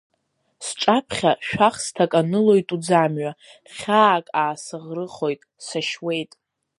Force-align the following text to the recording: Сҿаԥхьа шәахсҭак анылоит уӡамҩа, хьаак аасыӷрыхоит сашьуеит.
Сҿаԥхьа 0.65 1.31
шәахсҭак 1.47 2.11
анылоит 2.19 2.69
уӡамҩа, 2.75 3.31
хьаак 3.75 4.25
аасыӷрыхоит 4.41 5.41
сашьуеит. 5.65 6.31